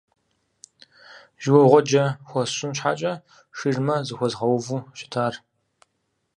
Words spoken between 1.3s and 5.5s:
Жьыуэгъуэджэ хуэсщӀын щхьэкӀэ, ширмэ зыхуэзгъэуву щытар.